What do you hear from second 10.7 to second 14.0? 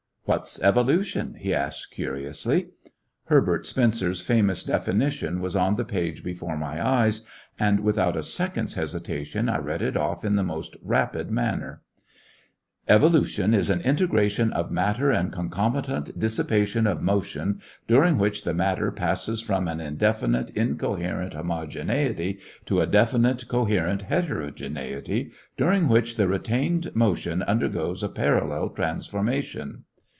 rapid manner: "Evolution is an